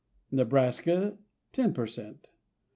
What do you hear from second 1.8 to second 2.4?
cent.